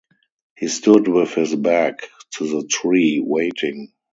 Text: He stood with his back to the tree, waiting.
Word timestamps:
He 0.57 0.67
stood 0.67 1.07
with 1.07 1.35
his 1.35 1.53
back 1.55 2.09
to 2.31 2.47
the 2.49 2.67
tree, 2.67 3.21
waiting. 3.23 3.93